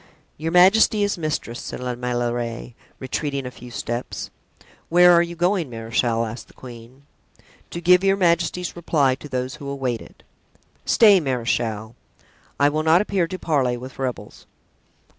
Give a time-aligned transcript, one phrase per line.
[0.35, 4.31] "Your majesty is mistress," said La Meilleraie, retreating a few steps.
[4.89, 7.03] "Where are you going, marechal?" asked the queen.
[7.69, 10.23] "To give your majesty's reply to those who await it."
[10.85, 11.95] "Stay, marechal;
[12.59, 14.47] I will not appear to parley with rebels."